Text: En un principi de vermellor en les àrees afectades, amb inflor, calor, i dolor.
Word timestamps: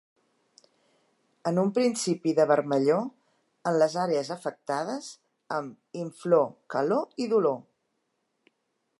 En 1.49 1.59
un 1.63 1.67
principi 1.73 2.31
de 2.39 2.45
vermellor 2.51 3.03
en 3.71 3.77
les 3.83 3.97
àrees 4.03 4.31
afectades, 4.37 5.09
amb 5.59 6.01
inflor, 6.05 6.49
calor, 6.75 7.05
i 7.27 7.29
dolor. 7.35 7.61